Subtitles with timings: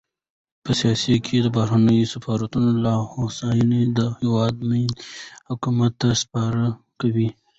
[0.63, 4.85] په سیاست کې د بهرنیو سفارتونو لاسوهنه د هېواد ملي
[5.47, 7.27] حاکمیت ته سپکاوی دی.